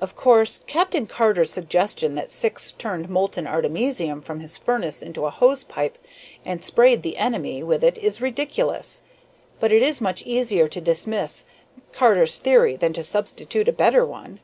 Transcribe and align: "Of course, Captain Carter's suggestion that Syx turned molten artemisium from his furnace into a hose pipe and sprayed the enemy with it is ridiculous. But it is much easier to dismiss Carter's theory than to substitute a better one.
"Of 0.00 0.14
course, 0.14 0.58
Captain 0.68 1.08
Carter's 1.08 1.50
suggestion 1.50 2.14
that 2.14 2.30
Syx 2.30 2.70
turned 2.70 3.08
molten 3.08 3.44
artemisium 3.44 4.22
from 4.22 4.38
his 4.38 4.56
furnace 4.56 5.02
into 5.02 5.26
a 5.26 5.30
hose 5.32 5.64
pipe 5.64 5.98
and 6.44 6.62
sprayed 6.64 7.02
the 7.02 7.16
enemy 7.16 7.64
with 7.64 7.82
it 7.82 7.98
is 7.98 8.22
ridiculous. 8.22 9.02
But 9.58 9.72
it 9.72 9.82
is 9.82 10.00
much 10.00 10.22
easier 10.22 10.68
to 10.68 10.80
dismiss 10.80 11.44
Carter's 11.90 12.38
theory 12.38 12.76
than 12.76 12.92
to 12.92 13.02
substitute 13.02 13.66
a 13.66 13.72
better 13.72 14.06
one. 14.06 14.38